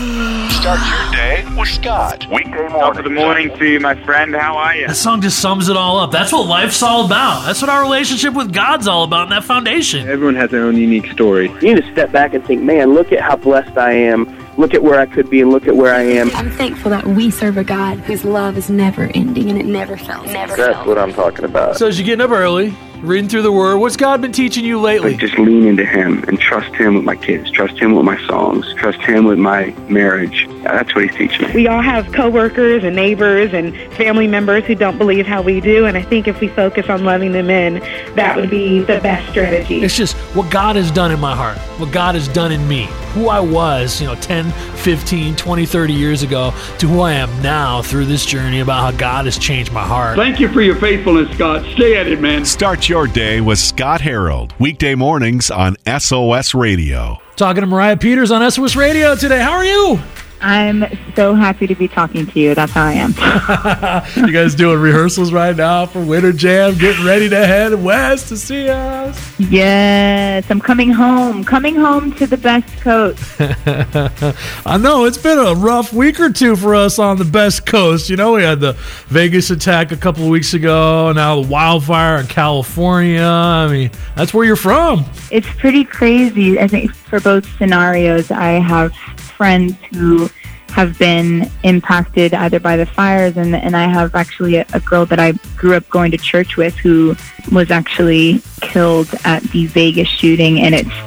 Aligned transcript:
Start 0.00 0.80
your 0.88 1.12
day 1.12 1.44
with 1.58 1.68
Scott. 1.68 2.26
Weekday 2.30 2.52
morning. 2.52 2.70
Top 2.70 2.96
of 2.96 3.04
the 3.04 3.10
morning 3.10 3.54
to 3.58 3.66
you, 3.66 3.80
my 3.80 3.94
friend. 4.06 4.34
How 4.34 4.56
are 4.56 4.74
you? 4.74 4.86
That 4.86 4.96
song 4.96 5.20
just 5.20 5.40
sums 5.40 5.68
it 5.68 5.76
all 5.76 5.98
up. 5.98 6.10
That's 6.10 6.32
what 6.32 6.46
life's 6.46 6.82
all 6.82 7.04
about. 7.04 7.44
That's 7.44 7.60
what 7.60 7.68
our 7.68 7.82
relationship 7.82 8.32
with 8.32 8.50
God's 8.50 8.88
all 8.88 9.04
about, 9.04 9.24
and 9.24 9.32
that 9.32 9.44
foundation. 9.44 10.08
Everyone 10.08 10.36
has 10.36 10.50
their 10.50 10.64
own 10.64 10.78
unique 10.78 11.10
story. 11.10 11.48
You 11.60 11.74
need 11.74 11.84
to 11.84 11.92
step 11.92 12.12
back 12.12 12.32
and 12.32 12.42
think, 12.46 12.62
man, 12.62 12.94
look 12.94 13.12
at 13.12 13.20
how 13.20 13.36
blessed 13.36 13.76
I 13.76 13.92
am. 13.92 14.24
Look 14.56 14.72
at 14.72 14.82
where 14.82 14.98
I 14.98 15.04
could 15.04 15.28
be 15.28 15.42
and 15.42 15.50
look 15.50 15.68
at 15.68 15.76
where 15.76 15.94
I 15.94 16.00
am. 16.00 16.30
I'm 16.34 16.50
thankful 16.50 16.90
that 16.90 17.06
we 17.06 17.30
serve 17.30 17.58
a 17.58 17.64
God 17.64 17.98
whose 17.98 18.24
love 18.24 18.56
is 18.56 18.70
never 18.70 19.10
ending 19.14 19.50
and 19.50 19.58
it 19.58 19.66
never 19.66 19.98
fails. 19.98 20.26
Never 20.32 20.56
That's 20.56 20.86
what 20.86 20.96
I'm 20.96 21.12
talking 21.12 21.44
about. 21.44 21.76
So 21.76 21.86
as 21.88 21.98
you're 21.98 22.06
getting 22.06 22.24
up 22.24 22.30
early, 22.30 22.74
reading 23.02 23.28
through 23.28 23.42
the 23.42 23.52
Word, 23.52 23.78
what's 23.78 23.96
God 23.96 24.20
been 24.20 24.32
teaching 24.32 24.64
you 24.64 24.78
lately? 24.80 25.12
Like 25.12 25.20
just 25.20 25.38
lean 25.38 25.66
into 25.66 25.84
Him 25.84 26.22
and 26.24 26.38
trust 26.38 26.74
Him 26.74 26.94
with 26.94 27.04
my 27.04 27.16
kids, 27.16 27.50
trust 27.50 27.78
Him 27.78 27.94
with 27.94 28.04
my 28.04 28.20
songs, 28.26 28.72
trust 28.74 28.98
Him 29.00 29.24
with 29.24 29.38
my 29.38 29.74
marriage. 29.88 30.46
That's 30.62 30.94
what 30.94 31.04
He's 31.04 31.14
teaching 31.16 31.48
me. 31.48 31.54
We 31.54 31.68
all 31.68 31.82
have 31.82 32.12
coworkers 32.12 32.84
and 32.84 32.94
neighbors 32.94 33.54
and 33.54 33.74
family 33.94 34.26
members 34.26 34.64
who 34.64 34.74
don't 34.74 34.98
believe 34.98 35.26
how 35.26 35.42
we 35.42 35.60
do, 35.60 35.86
and 35.86 35.96
I 35.96 36.02
think 36.02 36.28
if 36.28 36.40
we 36.40 36.48
focus 36.48 36.88
on 36.88 37.04
loving 37.04 37.32
them 37.32 37.48
in, 37.48 37.80
that 38.16 38.36
would 38.36 38.50
be 38.50 38.80
the 38.80 39.00
best 39.00 39.28
strategy. 39.30 39.82
It's 39.82 39.96
just 39.96 40.16
what 40.34 40.50
God 40.50 40.76
has 40.76 40.90
done 40.90 41.10
in 41.10 41.20
my 41.20 41.34
heart, 41.34 41.58
what 41.78 41.92
God 41.92 42.14
has 42.14 42.28
done 42.28 42.52
in 42.52 42.66
me, 42.68 42.84
who 43.14 43.28
I 43.28 43.40
was, 43.40 44.00
you 44.00 44.06
know, 44.06 44.14
10, 44.14 44.50
15, 44.50 45.36
20, 45.36 45.66
30 45.66 45.92
years 45.92 46.22
ago 46.22 46.52
to 46.78 46.86
who 46.86 47.00
I 47.00 47.12
am 47.12 47.30
now 47.42 47.82
through 47.82 48.06
this 48.06 48.26
journey 48.26 48.60
about 48.60 48.92
how 48.92 48.98
God 48.98 49.24
has 49.24 49.38
changed 49.38 49.72
my 49.72 49.82
heart. 49.82 50.16
Thank 50.16 50.38
you 50.38 50.48
for 50.48 50.60
your 50.60 50.76
faithfulness, 50.76 51.34
Scott. 51.34 51.64
Stay 51.72 51.96
at 51.96 52.06
it, 52.06 52.20
man. 52.20 52.44
Start 52.44 52.88
your 52.90 53.06
day 53.06 53.40
with 53.40 53.60
Scott 53.60 54.00
Harold. 54.00 54.52
Weekday 54.58 54.96
mornings 54.96 55.48
on 55.48 55.76
SOS 55.86 56.54
Radio. 56.54 57.18
Talking 57.36 57.60
to 57.60 57.68
Moriah 57.68 57.96
Peters 57.96 58.32
on 58.32 58.50
SOS 58.50 58.74
Radio 58.74 59.14
today. 59.14 59.40
How 59.40 59.52
are 59.52 59.64
you? 59.64 60.00
I'm 60.40 60.84
so 61.14 61.34
happy 61.34 61.66
to 61.66 61.74
be 61.74 61.86
talking 61.86 62.26
to 62.26 62.40
you. 62.40 62.54
That's 62.54 62.72
how 62.72 62.86
I 62.86 62.92
am. 62.92 63.10
you 64.26 64.32
guys 64.32 64.54
doing 64.54 64.80
rehearsals 64.80 65.32
right 65.32 65.54
now 65.54 65.86
for 65.86 66.02
Winter 66.02 66.32
Jam, 66.32 66.76
getting 66.78 67.04
ready 67.04 67.28
to 67.28 67.46
head 67.46 67.74
west 67.74 68.28
to 68.28 68.36
see 68.36 68.68
us. 68.68 69.38
yes, 69.38 70.50
I'm 70.50 70.60
coming 70.60 70.90
home. 70.90 71.44
Coming 71.44 71.74
home 71.74 72.12
to 72.14 72.26
the 72.26 72.38
best 72.38 72.68
coast. 72.80 73.22
I 74.66 74.78
know 74.78 75.04
it's 75.04 75.18
been 75.18 75.38
a 75.38 75.54
rough 75.54 75.92
week 75.92 76.18
or 76.20 76.30
two 76.30 76.56
for 76.56 76.74
us 76.74 76.98
on 76.98 77.18
the 77.18 77.24
best 77.24 77.66
coast. 77.66 78.08
You 78.08 78.16
know, 78.16 78.32
we 78.32 78.42
had 78.42 78.60
the 78.60 78.72
Vegas 79.08 79.50
attack 79.50 79.92
a 79.92 79.96
couple 79.96 80.22
of 80.24 80.30
weeks 80.30 80.54
ago, 80.54 81.12
now 81.12 81.42
the 81.42 81.48
wildfire 81.48 82.18
in 82.18 82.26
California. 82.26 83.22
I 83.22 83.68
mean, 83.68 83.90
that's 84.16 84.32
where 84.32 84.44
you're 84.46 84.56
from. 84.56 85.04
It's 85.30 85.48
pretty 85.58 85.84
crazy. 85.84 86.58
I 86.58 86.66
think 86.66 86.94
for 86.94 87.20
both 87.20 87.46
scenarios, 87.58 88.30
I 88.30 88.52
have 88.52 88.92
friends 89.40 89.72
who 89.94 90.28
have 90.68 90.98
been 90.98 91.50
impacted 91.62 92.34
either 92.34 92.60
by 92.60 92.76
the 92.76 92.84
fires 92.84 93.38
and 93.38 93.56
and 93.56 93.74
I 93.74 93.86
have 93.88 94.14
actually 94.14 94.56
a, 94.56 94.66
a 94.74 94.80
girl 94.80 95.06
that 95.06 95.18
I 95.18 95.32
grew 95.56 95.76
up 95.76 95.88
going 95.88 96.10
to 96.10 96.18
church 96.18 96.58
with 96.58 96.76
who 96.76 97.16
was 97.50 97.70
actually 97.70 98.42
killed 98.60 99.08
at 99.24 99.42
the 99.44 99.64
Vegas 99.64 100.08
shooting 100.08 100.60
and 100.60 100.74
it's 100.74 100.98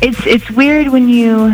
it's 0.00 0.24
it's 0.34 0.48
weird 0.52 0.86
when 0.90 1.08
you 1.08 1.50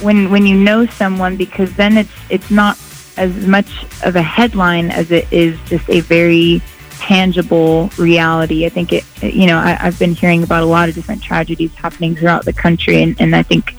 when 0.00 0.30
when 0.30 0.46
you 0.46 0.56
know 0.56 0.86
someone 0.86 1.36
because 1.36 1.70
then 1.74 1.98
it's 1.98 2.16
it's 2.30 2.50
not 2.50 2.78
as 3.18 3.46
much 3.46 3.70
of 4.02 4.16
a 4.16 4.22
headline 4.22 4.90
as 4.90 5.10
it 5.10 5.30
is 5.30 5.60
just 5.66 5.90
a 5.90 6.00
very 6.00 6.62
tangible 7.02 7.90
reality. 7.98 8.64
I 8.64 8.68
think 8.70 8.92
it, 8.92 9.04
you 9.20 9.46
know, 9.46 9.58
I, 9.58 9.76
I've 9.78 9.98
been 9.98 10.14
hearing 10.14 10.44
about 10.44 10.62
a 10.62 10.66
lot 10.66 10.88
of 10.88 10.94
different 10.94 11.22
tragedies 11.22 11.74
happening 11.74 12.14
throughout 12.14 12.44
the 12.44 12.52
country, 12.52 13.02
and, 13.02 13.20
and 13.20 13.34
I 13.34 13.42
think 13.42 13.74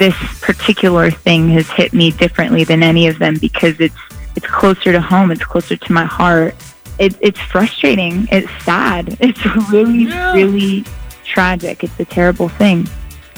this 0.00 0.16
particular 0.40 1.10
thing 1.12 1.48
has 1.50 1.68
hit 1.68 1.92
me 1.92 2.10
differently 2.10 2.64
than 2.64 2.82
any 2.82 3.06
of 3.06 3.18
them 3.20 3.36
because 3.38 3.78
it's 3.78 3.94
it's 4.34 4.46
closer 4.46 4.90
to 4.92 5.00
home. 5.00 5.30
It's 5.30 5.44
closer 5.44 5.76
to 5.76 5.92
my 5.92 6.04
heart. 6.04 6.54
It, 6.98 7.16
it's 7.20 7.38
frustrating. 7.40 8.26
It's 8.32 8.50
sad. 8.64 9.16
It's 9.20 9.44
really, 9.70 10.04
Yeah. 10.04 10.32
really 10.34 10.84
tragic. 11.24 11.84
It's 11.84 11.98
a 12.00 12.04
terrible 12.04 12.48
thing. 12.48 12.88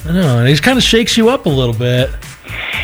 I 0.07 0.13
know, 0.13 0.39
and 0.39 0.49
it 0.49 0.63
kind 0.63 0.79
of 0.79 0.83
shakes 0.85 1.17
you 1.17 1.29
up 1.29 1.47
a 1.47 1.49
little 1.49 1.75
bit. 1.75 2.11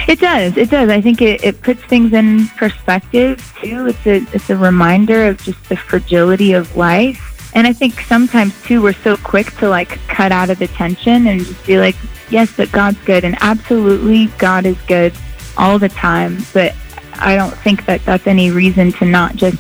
It 0.06 0.20
does. 0.20 0.56
It 0.56 0.70
does. 0.70 0.88
I 0.88 1.00
think 1.00 1.20
it, 1.20 1.42
it 1.44 1.60
puts 1.62 1.82
things 1.84 2.12
in 2.12 2.46
perspective 2.56 3.36
too. 3.60 3.86
It's 3.88 4.06
a 4.06 4.16
it's 4.34 4.50
a 4.50 4.56
reminder 4.56 5.26
of 5.26 5.38
just 5.42 5.62
the 5.68 5.76
fragility 5.76 6.52
of 6.52 6.76
life. 6.76 7.27
And 7.54 7.66
I 7.66 7.72
think 7.72 8.00
sometimes 8.00 8.60
too 8.62 8.82
we're 8.82 8.92
so 8.92 9.16
quick 9.16 9.52
to 9.56 9.68
like 9.68 9.98
cut 10.08 10.32
out 10.32 10.50
of 10.50 10.58
the 10.58 10.68
tension 10.68 11.26
and 11.26 11.40
just 11.44 11.66
be 11.66 11.78
like, 11.78 11.96
yes, 12.30 12.54
but 12.56 12.70
God's 12.72 12.98
good, 13.04 13.24
and 13.24 13.36
absolutely 13.40 14.26
God 14.38 14.66
is 14.66 14.76
good 14.86 15.12
all 15.56 15.78
the 15.78 15.88
time. 15.88 16.38
But 16.52 16.74
I 17.14 17.36
don't 17.36 17.56
think 17.58 17.86
that 17.86 18.04
that's 18.04 18.26
any 18.26 18.50
reason 18.50 18.92
to 18.92 19.04
not 19.04 19.36
just 19.36 19.58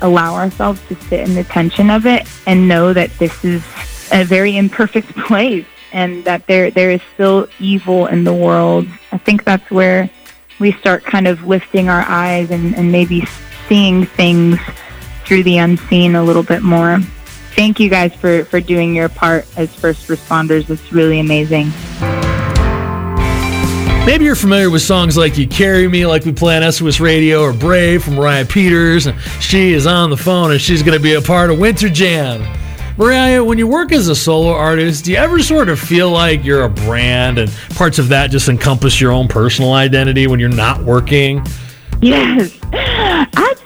allow 0.00 0.34
ourselves 0.34 0.80
to 0.88 0.94
sit 0.94 1.20
in 1.20 1.34
the 1.34 1.44
tension 1.44 1.90
of 1.90 2.06
it 2.06 2.26
and 2.46 2.68
know 2.68 2.92
that 2.92 3.10
this 3.18 3.44
is 3.44 3.62
a 4.12 4.24
very 4.24 4.56
imperfect 4.56 5.08
place 5.26 5.66
and 5.92 6.24
that 6.24 6.46
there 6.46 6.70
there 6.70 6.90
is 6.90 7.00
still 7.14 7.46
evil 7.58 8.06
in 8.06 8.24
the 8.24 8.34
world. 8.34 8.86
I 9.12 9.18
think 9.18 9.44
that's 9.44 9.70
where 9.70 10.10
we 10.60 10.72
start 10.72 11.04
kind 11.04 11.26
of 11.26 11.44
lifting 11.46 11.88
our 11.88 12.02
eyes 12.02 12.50
and, 12.50 12.74
and 12.74 12.92
maybe 12.92 13.24
seeing 13.68 14.04
things 14.04 14.58
through 15.24 15.42
the 15.42 15.58
unseen 15.58 16.14
a 16.14 16.22
little 16.22 16.42
bit 16.42 16.62
more. 16.62 16.98
Thank 17.54 17.78
you 17.78 17.88
guys 17.88 18.12
for, 18.14 18.44
for 18.44 18.60
doing 18.60 18.94
your 18.94 19.08
part 19.08 19.46
as 19.56 19.74
first 19.74 20.08
responders. 20.08 20.68
It's 20.68 20.92
really 20.92 21.20
amazing. 21.20 21.72
Maybe 24.06 24.26
you're 24.26 24.34
familiar 24.34 24.68
with 24.68 24.82
songs 24.82 25.16
like 25.16 25.38
You 25.38 25.48
Carry 25.48 25.88
Me, 25.88 26.04
like 26.04 26.26
we 26.26 26.32
play 26.32 26.62
on 26.62 26.72
SOS 26.72 27.00
Radio, 27.00 27.40
or 27.40 27.54
Brave 27.54 28.04
from 28.04 28.16
Moriah 28.16 28.44
Peters. 28.44 29.06
And 29.06 29.18
she 29.40 29.72
is 29.72 29.86
on 29.86 30.10
the 30.10 30.16
phone 30.16 30.50
and 30.50 30.60
she's 30.60 30.82
going 30.82 30.96
to 30.96 31.02
be 31.02 31.14
a 31.14 31.22
part 31.22 31.50
of 31.50 31.58
Winter 31.58 31.88
Jam. 31.88 32.42
Moriah, 32.98 33.42
when 33.42 33.56
you 33.56 33.66
work 33.66 33.92
as 33.92 34.08
a 34.08 34.14
solo 34.14 34.52
artist, 34.52 35.06
do 35.06 35.12
you 35.12 35.16
ever 35.16 35.40
sort 35.42 35.68
of 35.68 35.80
feel 35.80 36.10
like 36.10 36.44
you're 36.44 36.64
a 36.64 36.68
brand 36.68 37.38
and 37.38 37.50
parts 37.70 37.98
of 37.98 38.08
that 38.08 38.30
just 38.30 38.48
encompass 38.48 39.00
your 39.00 39.10
own 39.10 39.26
personal 39.26 39.72
identity 39.72 40.26
when 40.26 40.38
you're 40.38 40.48
not 40.48 40.82
working? 40.84 41.44
Yes, 42.02 42.58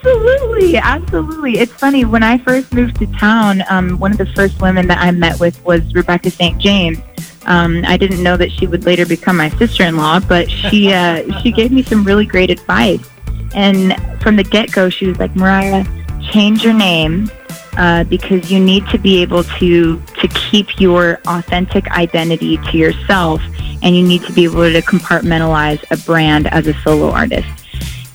absolutely, 0.09 0.77
absolutely. 0.77 1.59
It's 1.59 1.73
funny 1.73 2.05
when 2.05 2.23
I 2.23 2.39
first 2.39 2.73
moved 2.73 2.99
to 2.99 3.07
town. 3.19 3.63
Um, 3.69 3.99
one 3.99 4.13
of 4.13 4.19
the 4.19 4.27
first 4.27 4.61
women 4.61 4.87
that 4.89 4.99
I 4.99 5.11
met 5.11 5.39
with 5.41 5.63
was 5.65 5.95
Rebecca 5.95 6.31
St. 6.31 6.59
James. 6.59 6.99
Um, 7.47 7.83
I 7.87 7.97
didn't 7.97 8.23
know 8.23 8.37
that 8.37 8.53
she 8.53 8.67
would 8.67 8.85
later 8.85 9.07
become 9.07 9.37
my 9.37 9.49
sister-in-law, 9.51 10.21
but 10.21 10.51
she 10.51 10.93
uh, 10.93 11.41
she 11.43 11.51
gave 11.51 11.73
me 11.73 11.83
some 11.83 12.05
really 12.05 12.27
great 12.27 12.51
advice. 12.51 13.07
And 13.55 13.97
from 14.23 14.37
the 14.37 14.45
get-go, 14.45 14.91
she 14.91 15.07
was 15.07 15.19
like, 15.19 15.35
"Moriah, 15.35 15.87
change 16.31 16.63
your 16.63 16.75
name 16.75 17.31
uh, 17.79 18.05
because 18.05 18.51
you 18.51 18.61
need 18.61 18.87
to 18.89 18.99
be 18.99 19.23
able 19.23 19.45
to 19.45 19.99
to 19.99 20.29
keep 20.29 20.79
your 20.79 21.21
authentic 21.27 21.91
identity 21.93 22.59
to 22.71 22.77
yourself, 22.77 23.41
and 23.83 23.97
you 23.97 24.07
need 24.07 24.23
to 24.25 24.33
be 24.33 24.45
able 24.45 24.71
to 24.71 24.83
compartmentalize 24.83 25.83
a 25.91 25.97
brand 26.05 26.47
as 26.49 26.67
a 26.67 26.75
solo 26.83 27.11
artist." 27.11 27.58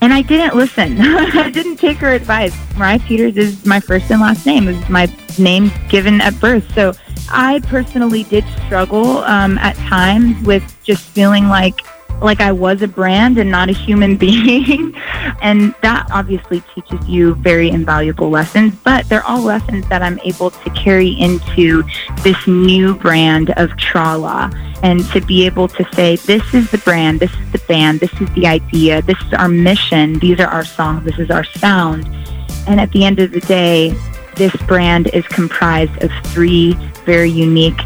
And 0.03 0.13
I 0.13 0.21
didn't 0.21 0.57
listen. 0.57 0.97
I 0.99 1.49
didn't 1.49 1.77
take 1.77 1.95
her 1.99 2.11
advice. 2.11 2.53
Moriah 2.75 2.99
Peters 2.99 3.37
is 3.37 3.65
my 3.65 3.79
first 3.79 4.11
and 4.11 4.19
last 4.19 4.45
name. 4.45 4.67
It's 4.67 4.89
my 4.89 5.07
name 5.39 5.71
given 5.87 6.19
at 6.19 6.37
birth. 6.41 6.69
So 6.75 6.91
I 7.29 7.61
personally 7.67 8.23
did 8.23 8.43
struggle 8.65 9.19
um, 9.19 9.57
at 9.59 9.77
times 9.77 10.45
with 10.45 10.61
just 10.83 11.05
feeling 11.05 11.47
like 11.47 11.79
like 12.21 12.39
I 12.39 12.51
was 12.51 12.81
a 12.81 12.87
brand 12.87 13.37
and 13.37 13.49
not 13.51 13.69
a 13.69 13.73
human 13.73 14.15
being. 14.25 14.95
and 15.41 15.73
that 15.81 16.07
obviously 16.11 16.61
teaches 16.73 17.07
you 17.07 17.35
very 17.35 17.69
invaluable 17.69 18.29
lessons, 18.29 18.73
but 18.83 19.07
they're 19.09 19.25
all 19.25 19.41
lessons 19.41 19.87
that 19.89 20.01
I'm 20.01 20.19
able 20.23 20.51
to 20.51 20.69
carry 20.71 21.09
into 21.09 21.83
this 22.23 22.47
new 22.47 22.95
brand 22.95 23.51
of 23.51 23.71
Trala 23.71 24.53
and 24.83 25.05
to 25.11 25.21
be 25.21 25.45
able 25.45 25.67
to 25.69 25.87
say, 25.93 26.17
this 26.17 26.53
is 26.53 26.69
the 26.71 26.77
brand, 26.79 27.19
this 27.19 27.31
is 27.31 27.51
the 27.53 27.61
band, 27.67 28.01
this 28.01 28.13
is 28.21 28.29
the 28.33 28.45
idea, 28.45 29.01
this 29.01 29.19
is 29.21 29.33
our 29.33 29.47
mission, 29.47 30.19
these 30.19 30.39
are 30.39 30.47
our 30.47 30.65
songs, 30.65 31.05
this 31.05 31.17
is 31.19 31.31
our 31.31 31.45
sound. 31.45 32.05
And 32.67 32.79
at 32.79 32.91
the 32.91 33.05
end 33.05 33.19
of 33.19 33.31
the 33.31 33.39
day, 33.41 33.95
this 34.35 34.55
brand 34.67 35.07
is 35.13 35.25
comprised 35.27 36.03
of 36.03 36.11
three 36.27 36.73
very 37.05 37.29
unique 37.29 37.79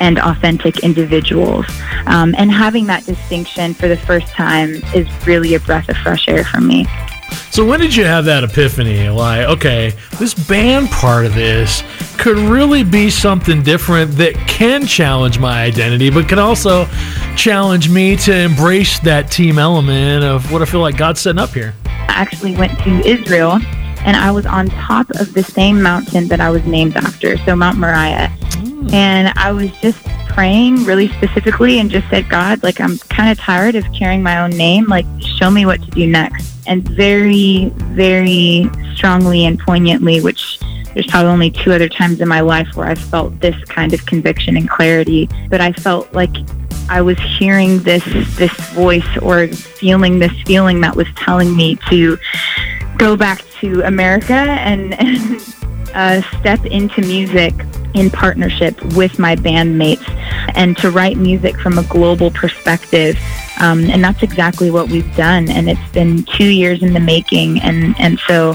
and 0.00 0.18
authentic 0.18 0.80
individuals. 0.80 1.66
Um, 2.06 2.34
and 2.36 2.50
having 2.50 2.86
that 2.86 3.04
distinction 3.04 3.74
for 3.74 3.88
the 3.88 3.96
first 3.96 4.28
time 4.28 4.74
is 4.94 5.06
really 5.26 5.54
a 5.54 5.60
breath 5.60 5.88
of 5.88 5.96
fresh 5.98 6.28
air 6.28 6.44
for 6.44 6.60
me. 6.60 6.86
So 7.50 7.64
when 7.66 7.80
did 7.80 7.94
you 7.94 8.04
have 8.04 8.24
that 8.24 8.44
epiphany? 8.44 9.08
Like, 9.08 9.46
okay, 9.46 9.92
this 10.18 10.34
band 10.34 10.88
part 10.88 11.26
of 11.26 11.34
this 11.34 11.82
could 12.18 12.38
really 12.38 12.82
be 12.82 13.10
something 13.10 13.62
different 13.62 14.12
that 14.12 14.34
can 14.48 14.86
challenge 14.86 15.38
my 15.38 15.62
identity, 15.62 16.10
but 16.10 16.28
can 16.28 16.38
also 16.38 16.86
challenge 17.36 17.90
me 17.90 18.16
to 18.16 18.34
embrace 18.34 18.98
that 19.00 19.30
team 19.30 19.58
element 19.58 20.24
of 20.24 20.50
what 20.50 20.62
I 20.62 20.64
feel 20.64 20.80
like 20.80 20.96
God's 20.96 21.20
setting 21.20 21.38
up 21.38 21.50
here. 21.50 21.74
I 21.84 22.06
actually 22.08 22.56
went 22.56 22.78
to 22.80 22.90
Israel 23.06 23.58
and 24.04 24.16
I 24.16 24.30
was 24.30 24.46
on 24.46 24.68
top 24.68 25.10
of 25.10 25.32
the 25.34 25.42
same 25.42 25.82
mountain 25.82 26.28
that 26.28 26.40
I 26.40 26.50
was 26.50 26.64
named 26.64 26.96
after, 26.96 27.36
so 27.38 27.54
Mount 27.54 27.78
Moriah. 27.78 28.32
Mm. 28.40 28.92
And 28.92 29.32
I 29.36 29.52
was 29.52 29.70
just 29.80 30.02
praying 30.28 30.84
really 30.84 31.08
specifically 31.08 31.78
and 31.78 31.90
just 31.90 32.08
said, 32.08 32.28
God, 32.28 32.62
like 32.62 32.80
I'm 32.80 32.98
kind 32.98 33.30
of 33.30 33.38
tired 33.38 33.74
of 33.74 33.84
carrying 33.92 34.22
my 34.22 34.40
own 34.40 34.50
name. 34.50 34.86
Like, 34.86 35.06
show 35.20 35.50
me 35.50 35.66
what 35.66 35.82
to 35.82 35.90
do 35.90 36.06
next. 36.06 36.52
And 36.66 36.86
very, 36.88 37.70
very 37.94 38.70
strongly 38.94 39.44
and 39.44 39.58
poignantly, 39.58 40.20
which 40.20 40.58
there's 40.94 41.06
probably 41.06 41.30
only 41.30 41.50
two 41.50 41.72
other 41.72 41.88
times 41.88 42.20
in 42.20 42.28
my 42.28 42.40
life 42.40 42.68
where 42.74 42.86
I 42.86 42.94
felt 42.94 43.40
this 43.40 43.56
kind 43.64 43.94
of 43.94 44.04
conviction 44.06 44.56
and 44.56 44.68
clarity, 44.68 45.28
but 45.48 45.60
I 45.60 45.72
felt 45.72 46.12
like 46.12 46.34
I 46.88 47.00
was 47.00 47.18
hearing 47.18 47.82
this 47.82 48.04
this 48.36 48.52
voice 48.70 49.06
or 49.22 49.48
feeling 49.48 50.18
this 50.18 50.32
feeling 50.42 50.80
that 50.82 50.94
was 50.94 51.06
telling 51.16 51.56
me 51.56 51.78
to 51.88 52.18
go 53.02 53.16
back 53.16 53.44
to 53.60 53.82
America 53.82 54.32
and, 54.32 54.94
and 55.00 55.40
uh, 55.92 56.22
step 56.38 56.64
into 56.64 57.00
music 57.00 57.52
in 57.94 58.08
partnership 58.08 58.80
with 58.94 59.18
my 59.18 59.34
bandmates 59.34 60.08
and 60.54 60.76
to 60.76 60.88
write 60.88 61.16
music 61.16 61.58
from 61.58 61.78
a 61.78 61.82
global 61.84 62.30
perspective. 62.30 63.18
Um, 63.60 63.90
and 63.90 64.04
that's 64.04 64.22
exactly 64.22 64.70
what 64.70 64.88
we've 64.88 65.16
done. 65.16 65.50
And 65.50 65.68
it's 65.68 65.88
been 65.92 66.22
two 66.22 66.46
years 66.46 66.80
in 66.80 66.92
the 66.92 67.00
making. 67.00 67.60
And, 67.62 67.96
and 67.98 68.20
so 68.20 68.54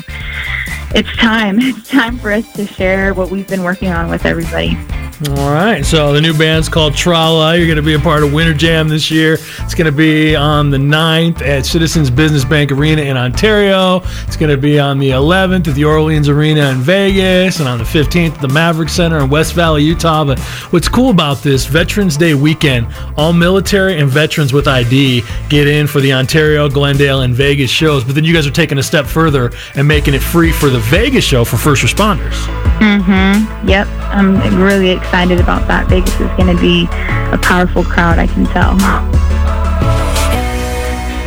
it's 0.96 1.14
time. 1.18 1.60
It's 1.62 1.90
time 1.90 2.18
for 2.18 2.32
us 2.32 2.50
to 2.54 2.66
share 2.66 3.14
what 3.14 3.30
we've 3.30 3.48
been 3.48 3.64
working 3.64 3.90
on 3.90 4.10
with 4.10 4.26
everybody. 4.26 4.78
All 5.26 5.52
right. 5.52 5.84
So 5.84 6.14
the 6.14 6.22
new 6.22 6.38
band's 6.38 6.70
called 6.70 6.94
Trala. 6.94 7.58
You're 7.58 7.66
going 7.66 7.78
to 7.78 7.82
be 7.82 7.96
a 7.96 8.00
part 8.00 8.22
of 8.22 8.32
Winter 8.32 8.54
Jam 8.54 8.88
this 8.88 9.10
year. 9.10 9.34
It's 9.34 9.74
going 9.74 9.88
to 9.88 9.92
be 9.92 10.36
on 10.36 10.70
the 10.70 10.78
9th 10.78 11.42
at 11.42 11.66
Citizens 11.66 12.12
Business 12.12 12.46
Bank 12.46 12.72
Arena 12.72 13.02
in 13.02 13.18
Ontario. 13.18 14.04
It's 14.28 14.38
going 14.38 14.52
to 14.52 14.62
be 14.62 14.80
on 14.80 15.00
the 15.00 15.10
11th 15.10 15.70
at 15.70 15.74
the 15.74 15.86
Orleans 15.86 16.30
Arena 16.30 16.70
in 16.70 16.78
Vegas 16.78 17.60
and 17.60 17.68
on 17.68 17.80
the 17.80 17.84
15th 17.84 18.36
at 18.36 18.42
the 18.42 18.48
Maverick 18.48 18.90
Center 18.90 19.18
in 19.18 19.28
West 19.28 19.54
Valley, 19.54 19.84
Utah. 19.84 20.24
But 20.24 20.38
what's 20.70 20.88
cool 20.88 21.10
about 21.10 21.38
this 21.38 21.66
Veterans 21.66 22.16
Day 22.16 22.36
weekend, 22.36 22.86
all 23.18 23.34
military 23.34 24.00
and 24.00 24.08
veterans 24.12 24.54
with 24.54 24.68
ID 24.68 25.24
get 25.50 25.68
in 25.68 25.88
for 25.88 26.00
the 26.00 26.14
Ontario, 26.14 26.70
Glendale, 26.70 27.22
and 27.22 27.34
Vegas 27.34 27.72
shows. 27.72 28.04
But 28.04 28.14
then 28.14 28.24
you 28.24 28.36
guys 28.36 28.46
are 28.46 28.52
taking 28.52 28.78
a 28.78 28.84
step 28.84 29.08
further 29.08 29.52
and 29.74 29.88
making 29.88 30.14
it 30.14 30.22
free 30.22 30.52
for 30.52 30.70
the 30.70 30.80
Vegas 30.80 31.24
show 31.24 31.44
for 31.44 31.58
first 31.58 31.84
responders. 31.84 32.36
Mm-hmm. 32.78 33.68
Yep. 33.68 33.88
I'm 33.88 34.62
really 34.62 34.92
excited 34.92 35.07
about 35.14 35.68
that. 35.68 35.88
Vegas 35.90 36.14
is 36.20 36.30
going 36.38 36.56
to 36.56 36.62
be 36.62 36.86
a 37.34 37.40
powerful 37.42 37.84
crowd, 37.84 38.20
I 38.20 38.28
can 38.28 38.46
tell. 38.46 38.78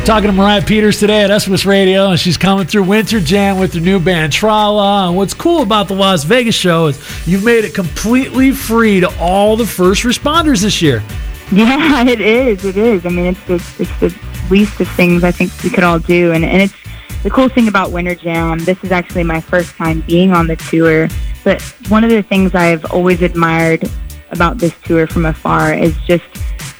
Talking 0.05 0.29
to 0.29 0.33
Moriah 0.33 0.61
Peters 0.61 0.99
today 0.99 1.23
at 1.23 1.41
SOS 1.41 1.65
Radio, 1.65 2.09
and 2.09 2.19
she's 2.19 2.37
coming 2.37 2.65
through 2.65 2.83
Winter 2.83 3.19
Jam 3.19 3.59
with 3.59 3.73
her 3.73 3.79
new 3.79 3.99
band 3.99 4.33
Trala. 4.33 5.07
And 5.07 5.17
what's 5.17 5.33
cool 5.33 5.61
about 5.61 5.87
the 5.87 5.93
Las 5.93 6.23
Vegas 6.23 6.55
show 6.55 6.87
is 6.87 7.27
you've 7.27 7.43
made 7.43 7.65
it 7.65 7.75
completely 7.75 8.51
free 8.51 8.99
to 8.99 9.19
all 9.19 9.55
the 9.57 9.65
first 9.65 10.03
responders 10.03 10.61
this 10.61 10.81
year. 10.81 11.03
Yeah, 11.53 12.05
it 12.07 12.21
is. 12.21 12.63
It 12.63 12.77
is. 12.77 13.05
I 13.05 13.09
mean, 13.09 13.25
it's 13.25 13.43
the, 13.43 13.55
it's 13.77 13.99
the 13.99 14.17
least 14.49 14.79
of 14.79 14.87
things 14.91 15.21
I 15.21 15.31
think 15.31 15.51
we 15.61 15.69
could 15.69 15.83
all 15.83 15.99
do, 15.99 16.31
and 16.31 16.45
and 16.45 16.61
it's 16.61 16.73
the 17.23 17.29
cool 17.29 17.49
thing 17.49 17.67
about 17.67 17.91
Winter 17.91 18.15
Jam. 18.15 18.59
This 18.59 18.83
is 18.83 18.91
actually 18.91 19.23
my 19.23 19.39
first 19.39 19.75
time 19.75 20.01
being 20.01 20.31
on 20.33 20.47
the 20.47 20.55
tour, 20.55 21.07
but 21.43 21.61
one 21.87 22.03
of 22.03 22.09
the 22.09 22.23
things 22.23 22.55
I've 22.55 22.85
always 22.85 23.21
admired 23.21 23.89
about 24.31 24.57
this 24.57 24.73
tour 24.83 25.07
from 25.07 25.25
afar 25.25 25.73
is 25.73 25.95
just 26.07 26.23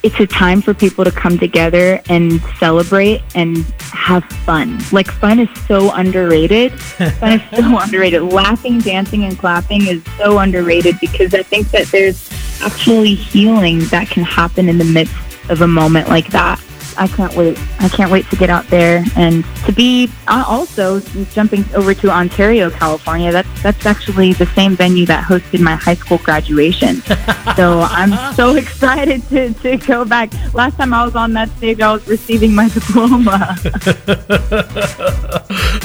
it's 0.03 0.19
a 0.19 0.25
time 0.25 0.61
for 0.61 0.73
people 0.73 1.03
to 1.03 1.11
come 1.11 1.37
together 1.37 2.01
and 2.09 2.41
celebrate 2.57 3.21
and 3.35 3.57
have 3.79 4.23
fun. 4.23 4.79
Like 4.91 5.07
fun 5.11 5.39
is 5.39 5.49
so 5.67 5.91
underrated. 5.93 6.71
fun 7.19 7.39
is 7.39 7.49
so 7.51 7.77
underrated. 7.77 8.23
Laughing, 8.23 8.79
dancing, 8.79 9.25
and 9.25 9.37
clapping 9.37 9.85
is 9.85 10.03
so 10.17 10.39
underrated 10.39 10.99
because 10.99 11.35
I 11.35 11.43
think 11.43 11.69
that 11.69 11.87
there's 11.87 12.31
actually 12.63 13.13
healing 13.13 13.79
that 13.85 14.07
can 14.07 14.23
happen 14.23 14.69
in 14.69 14.79
the 14.79 14.85
midst 14.85 15.15
of 15.49 15.61
a 15.61 15.67
moment 15.67 16.07
like 16.07 16.27
that. 16.29 16.59
I 16.97 17.07
can't 17.07 17.35
wait. 17.35 17.57
I 17.79 17.89
can't 17.89 18.11
wait 18.11 18.29
to 18.29 18.35
get 18.35 18.49
out 18.49 18.67
there 18.67 19.03
and 19.15 19.43
to 19.65 19.71
be 19.71 20.09
uh, 20.27 20.43
also 20.47 20.99
jumping 21.31 21.63
over 21.75 21.93
to 21.93 22.09
Ontario, 22.09 22.69
California. 22.69 23.31
That's 23.31 23.61
that's 23.61 23.85
actually 23.85 24.33
the 24.33 24.45
same 24.47 24.75
venue 24.75 25.05
that 25.05 25.23
hosted 25.23 25.61
my 25.61 25.75
high 25.75 25.95
school 25.95 26.17
graduation. 26.19 27.01
so 27.55 27.81
I'm 27.89 28.35
so 28.35 28.55
excited 28.55 29.27
to, 29.29 29.53
to 29.53 29.77
go 29.77 30.05
back. 30.05 30.31
Last 30.53 30.77
time 30.77 30.93
I 30.93 31.05
was 31.05 31.15
on 31.15 31.33
that 31.33 31.49
stage, 31.57 31.81
I 31.81 31.93
was 31.93 32.07
receiving 32.07 32.53
my 32.53 32.69
diploma. 32.69 33.57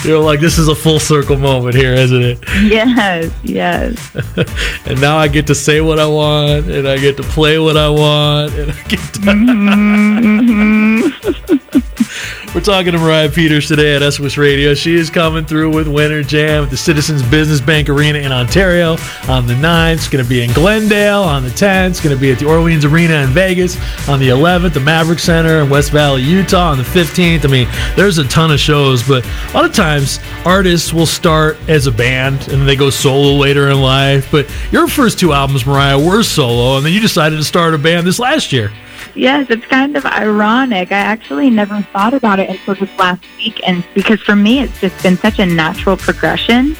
You're 0.05 0.21
like, 0.21 0.41
this 0.41 0.59
is 0.59 0.69
a 0.69 0.75
full 0.75 1.01
circle 1.01 1.37
moment 1.37 1.75
here, 1.75 1.93
isn't 1.93 2.23
it? 2.23 2.39
Yes, 2.63 3.33
yes. 3.43 4.15
and 4.87 5.01
now 5.01 5.17
I 5.17 5.29
get 5.29 5.47
to 5.49 5.55
say 5.55 5.81
what 5.81 5.99
I 5.99 6.07
want, 6.07 6.69
and 6.69 6.87
I 6.87 6.99
get 6.99 7.17
to 7.17 7.23
play 7.23 7.59
what 7.59 7.77
I 7.77 7.89
want, 7.89 8.53
and 8.55 8.71
I 8.71 8.83
get 8.85 9.01
to. 9.15 9.21
Mm-hmm, 9.21 10.96
We're 12.55 12.63
talking 12.63 12.93
to 12.93 12.99
Moriah 12.99 13.29
Peters 13.29 13.69
today 13.69 13.97
at 13.97 14.13
SOS 14.13 14.39
Radio. 14.39 14.73
She 14.73 14.95
is 14.95 15.11
coming 15.11 15.45
through 15.45 15.75
with 15.75 15.87
Winter 15.87 16.23
Jam 16.23 16.65
at 16.65 16.71
the 16.71 16.77
Citizens 16.77 17.23
Business 17.23 17.61
Bank 17.61 17.91
Arena 17.91 18.19
in 18.21 18.33
Ontario 18.33 18.97
on 19.29 19.47
the 19.47 19.53
9th. 19.53 19.95
It's 19.95 20.09
going 20.09 20.25
to 20.25 20.29
be 20.29 20.43
in 20.43 20.51
Glendale 20.55 21.23
on 21.23 21.43
the 21.43 21.51
10th. 21.51 21.91
It's 21.91 22.01
going 22.01 22.17
to 22.17 22.21
be 22.21 22.33
at 22.33 22.39
the 22.39 22.47
Orleans 22.47 22.87
Arena 22.87 23.17
in 23.17 23.29
Vegas 23.29 23.77
on 24.09 24.21
the 24.21 24.29
11th, 24.29 24.73
the 24.73 24.81
Maverick 24.81 25.19
Center 25.19 25.61
in 25.61 25.69
West 25.69 25.93
Valley, 25.93 26.23
Utah 26.23 26.71
on 26.71 26.79
the 26.79 26.85
15th. 26.85 27.45
I 27.45 27.49
mean, 27.49 27.69
there's 27.95 28.17
a 28.17 28.27
ton 28.29 28.51
of 28.51 28.59
shows, 28.59 29.07
but 29.07 29.27
a 29.27 29.53
lot 29.53 29.67
of 29.67 29.75
times 29.75 30.19
artists 30.47 30.95
will 30.95 31.05
start 31.05 31.59
as 31.69 31.87
a 31.87 31.93
band 31.93 32.49
and 32.49 32.67
they 32.67 32.77
go 32.77 32.89
solo 32.89 33.35
later 33.35 33.69
in 33.69 33.83
life. 33.83 34.31
But 34.31 34.51
your 34.73 34.89
first 34.89 35.19
two 35.19 35.35
albums, 35.35 35.67
Moriah, 35.67 35.99
were 35.99 36.23
solo, 36.23 36.79
and 36.79 36.87
then 36.87 36.95
you 36.95 37.01
decided 37.01 37.37
to 37.37 37.45
start 37.45 37.75
a 37.75 37.79
band 37.79 38.07
this 38.07 38.19
last 38.19 38.51
year. 38.51 38.73
Yes, 39.17 39.47
it's 39.49 39.65
kind 39.65 39.97
of 39.97 40.05
ironic. 40.05 40.93
I 40.93 40.99
actually 40.99 41.49
never 41.49 41.81
thought 41.81 42.13
about 42.13 42.39
it 42.39 42.51
until 42.51 42.75
this 42.75 42.99
last 42.99 43.25
week, 43.39 43.67
and 43.67 43.83
because 43.95 44.21
for 44.21 44.37
me, 44.37 44.61
it's 44.61 44.79
just 44.79 45.03
been 45.03 45.17
such 45.17 45.39
a 45.39 45.47
natural 45.47 45.97
progression. 45.97 46.77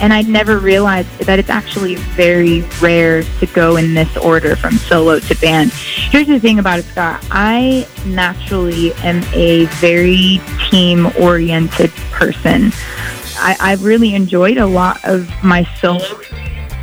And 0.00 0.12
I'd 0.12 0.28
never 0.28 0.58
realized 0.58 1.08
that 1.20 1.38
it's 1.38 1.48
actually 1.48 1.94
very 1.96 2.60
rare 2.80 3.22
to 3.22 3.46
go 3.46 3.76
in 3.76 3.94
this 3.94 4.16
order 4.18 4.54
from 4.54 4.74
solo 4.74 5.18
to 5.18 5.34
band. 5.36 5.72
Here's 5.72 6.28
the 6.28 6.38
thing 6.38 6.58
about 6.58 6.78
it, 6.78 6.84
Scott. 6.84 7.26
I 7.30 7.88
naturally 8.06 8.92
am 9.02 9.24
a 9.32 9.64
very 9.80 10.40
team 10.70 11.10
oriented 11.18 11.90
person. 12.12 12.70
I, 13.38 13.56
I've 13.60 13.82
really 13.82 14.14
enjoyed 14.14 14.58
a 14.58 14.66
lot 14.66 15.02
of 15.04 15.28
my 15.42 15.64
solo 15.80 16.04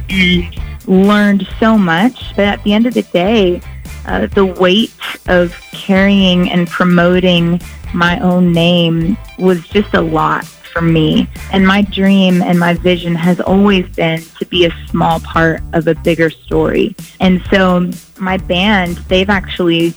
and 0.09 0.43
learned 0.87 1.47
so 1.59 1.77
much. 1.77 2.35
But 2.35 2.45
at 2.45 2.63
the 2.63 2.73
end 2.73 2.85
of 2.85 2.95
the 2.95 3.03
day, 3.03 3.61
uh, 4.07 4.27
the 4.27 4.45
weight 4.45 4.93
of 5.27 5.55
carrying 5.71 6.49
and 6.51 6.67
promoting 6.67 7.61
my 7.93 8.19
own 8.19 8.51
name 8.51 9.17
was 9.39 9.67
just 9.67 9.93
a 9.93 10.01
lot 10.01 10.45
for 10.45 10.81
me. 10.81 11.27
And 11.53 11.65
my 11.65 11.83
dream 11.83 12.41
and 12.41 12.59
my 12.59 12.73
vision 12.73 13.15
has 13.15 13.39
always 13.39 13.87
been 13.95 14.21
to 14.39 14.45
be 14.47 14.65
a 14.65 14.71
small 14.89 15.21
part 15.21 15.61
of 15.73 15.87
a 15.87 15.95
bigger 15.95 16.29
story. 16.29 16.95
And 17.21 17.41
so 17.49 17.89
my 18.19 18.37
band, 18.37 18.97
they've 19.07 19.29
actually 19.29 19.93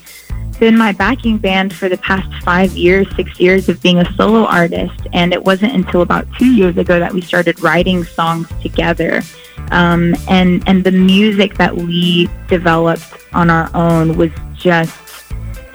been 0.60 0.76
my 0.76 0.92
backing 0.92 1.38
band 1.38 1.72
for 1.72 1.88
the 1.88 1.98
past 1.98 2.28
five 2.44 2.72
years, 2.72 3.06
six 3.16 3.38
years 3.40 3.68
of 3.68 3.82
being 3.82 3.98
a 3.98 4.12
solo 4.14 4.44
artist. 4.44 5.00
And 5.12 5.32
it 5.32 5.42
wasn't 5.42 5.74
until 5.74 6.02
about 6.02 6.26
two 6.38 6.52
years 6.52 6.76
ago 6.76 6.98
that 7.00 7.12
we 7.12 7.20
started 7.20 7.60
writing 7.60 8.04
songs 8.04 8.48
together. 8.62 9.22
Um, 9.70 10.14
and 10.28 10.62
and 10.66 10.84
the 10.84 10.92
music 10.92 11.54
that 11.54 11.76
we 11.76 12.28
developed 12.48 13.04
on 13.32 13.50
our 13.50 13.70
own 13.74 14.16
was 14.16 14.30
just 14.54 14.96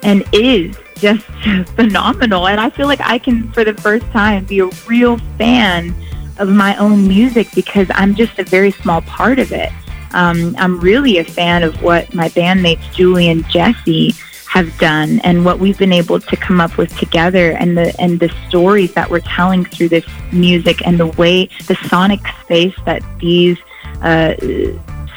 and 0.03 0.23
is 0.33 0.75
just 0.95 1.25
phenomenal. 1.75 2.47
And 2.47 2.59
I 2.59 2.69
feel 2.69 2.87
like 2.87 3.01
I 3.01 3.17
can, 3.17 3.51
for 3.51 3.63
the 3.63 3.73
first 3.73 4.05
time, 4.07 4.45
be 4.45 4.59
a 4.59 4.69
real 4.87 5.17
fan 5.37 5.93
of 6.37 6.49
my 6.49 6.75
own 6.77 7.07
music 7.07 7.47
because 7.53 7.87
I'm 7.93 8.15
just 8.15 8.39
a 8.39 8.43
very 8.43 8.71
small 8.71 9.01
part 9.01 9.39
of 9.39 9.51
it. 9.51 9.71
Um, 10.13 10.55
I'm 10.57 10.79
really 10.79 11.17
a 11.17 11.23
fan 11.23 11.63
of 11.63 11.81
what 11.81 12.13
my 12.13 12.29
bandmates 12.29 12.91
Julie 12.93 13.29
and 13.29 13.47
Jesse 13.49 14.13
have 14.47 14.77
done 14.77 15.19
and 15.23 15.43
what 15.43 15.57
we've 15.57 15.79
been 15.79 15.91
able 15.93 16.19
to 16.19 16.37
come 16.37 16.61
up 16.61 16.77
with 16.77 16.95
together 16.99 17.53
and 17.53 17.75
the 17.75 17.95
and 17.99 18.19
the 18.19 18.31
stories 18.47 18.93
that 18.93 19.09
we're 19.09 19.19
telling 19.21 19.65
through 19.65 19.89
this 19.89 20.05
music 20.31 20.85
and 20.85 20.99
the 20.99 21.07
way 21.07 21.49
the 21.65 21.75
sonic 21.87 22.19
space 22.43 22.75
that 22.85 23.01
these 23.17 23.57
uh, 24.03 24.35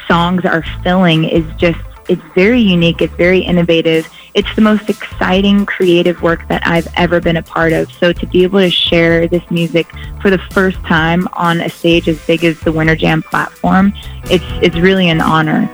songs 0.07 0.45
are 0.45 0.63
filling 0.83 1.25
is 1.25 1.45
just 1.57 1.79
it's 2.09 2.21
very 2.33 2.61
unique 2.61 3.01
it's 3.01 3.13
very 3.15 3.39
innovative 3.39 4.09
it's 4.37 4.55
the 4.55 4.61
most 4.61 4.87
exciting 4.87 5.65
creative 5.65 6.21
work 6.21 6.47
that 6.47 6.61
I've 6.63 6.87
ever 6.95 7.19
been 7.19 7.37
a 7.37 7.41
part 7.41 7.73
of. 7.73 7.91
So 7.91 8.13
to 8.13 8.27
be 8.27 8.43
able 8.43 8.59
to 8.59 8.69
share 8.69 9.27
this 9.27 9.41
music 9.49 9.87
for 10.21 10.29
the 10.29 10.37
first 10.51 10.77
time 10.83 11.27
on 11.33 11.59
a 11.59 11.69
stage 11.69 12.07
as 12.07 12.23
big 12.27 12.45
as 12.45 12.59
the 12.59 12.71
Winter 12.71 12.95
Jam 12.95 13.23
platform, 13.23 13.93
it's 14.25 14.45
it's 14.61 14.75
really 14.75 15.09
an 15.09 15.21
honor. 15.21 15.67